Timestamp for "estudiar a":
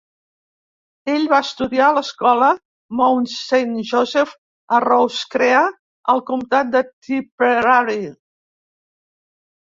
1.47-1.93